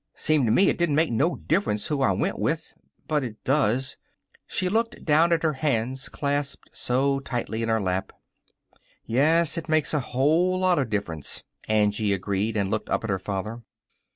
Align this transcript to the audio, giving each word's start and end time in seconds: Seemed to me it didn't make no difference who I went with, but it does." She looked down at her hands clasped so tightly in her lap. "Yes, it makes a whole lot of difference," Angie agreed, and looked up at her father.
Seemed 0.15 0.47
to 0.47 0.51
me 0.51 0.67
it 0.67 0.79
didn't 0.79 0.95
make 0.95 1.11
no 1.11 1.35
difference 1.35 1.85
who 1.85 2.01
I 2.01 2.11
went 2.11 2.39
with, 2.39 2.73
but 3.07 3.23
it 3.23 3.43
does." 3.43 3.97
She 4.47 4.67
looked 4.67 5.05
down 5.05 5.31
at 5.31 5.43
her 5.43 5.53
hands 5.53 6.09
clasped 6.09 6.75
so 6.75 7.19
tightly 7.19 7.61
in 7.61 7.69
her 7.69 7.79
lap. 7.79 8.11
"Yes, 9.05 9.59
it 9.59 9.69
makes 9.69 9.93
a 9.93 9.99
whole 9.99 10.57
lot 10.59 10.79
of 10.79 10.89
difference," 10.89 11.43
Angie 11.67 12.13
agreed, 12.13 12.57
and 12.57 12.71
looked 12.71 12.89
up 12.89 13.03
at 13.03 13.11
her 13.11 13.19
father. 13.19 13.61